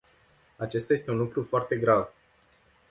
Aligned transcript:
Acesta 0.57 0.93
este 0.93 1.11
un 1.11 1.17
lucru 1.17 1.43
foarte 1.49 1.77
grav. 1.77 2.09